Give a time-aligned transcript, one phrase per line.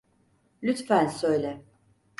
[0.63, 1.61] Lütfen söyle.